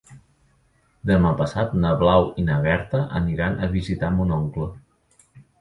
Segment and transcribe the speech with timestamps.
[1.09, 4.71] Demà passat na Blau i na Berta aniran a visitar mon oncle.